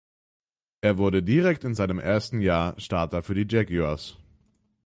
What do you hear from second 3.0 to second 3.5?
für die